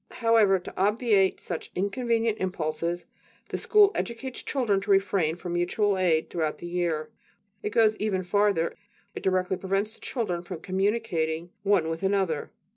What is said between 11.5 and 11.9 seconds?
one